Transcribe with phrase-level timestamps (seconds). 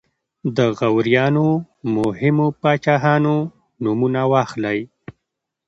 [0.57, 1.47] د غوریانو
[1.95, 3.35] مهمو پاچاهانو
[3.83, 4.79] نومونه واخلئ.